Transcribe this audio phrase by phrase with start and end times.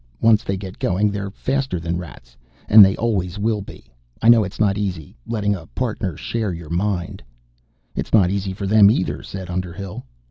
[0.19, 2.35] Once they get going, they're faster than Rats.
[2.67, 3.93] And they always will be.
[4.19, 7.21] I know it's not easy, letting a Partner share your mind"
[7.95, 10.03] "It's not easy for them, either," said Underhill.